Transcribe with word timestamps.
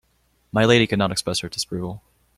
My 0.51 0.65
lady 0.65 0.87
could 0.87 0.97
not 0.97 1.11
express 1.11 1.41
her 1.41 1.47
disapproval. 1.47 2.01